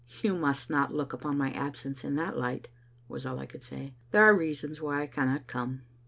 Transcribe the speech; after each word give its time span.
"You 0.23 0.33
must 0.33 0.67
not 0.67 0.91
look 0.95 1.13
upon 1.13 1.37
my 1.37 1.51
absence 1.51 2.03
in 2.03 2.15
that 2.15 2.35
light," 2.35 2.69
was 3.07 3.23
all 3.23 3.37
I 3.37 3.45
could 3.45 3.61
say." 3.61 3.93
There 4.11 4.23
are 4.23 4.35
reasons 4.35 4.81
why 4.81 4.99
I 4.99 5.05
cannot 5.05 5.45
come." 5.45 5.83